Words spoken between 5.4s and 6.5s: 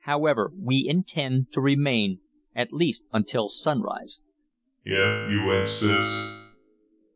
insist."